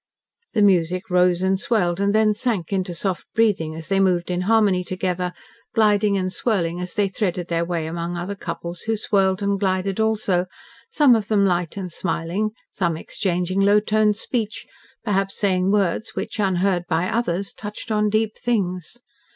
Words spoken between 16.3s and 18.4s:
unheard by others, touched on deep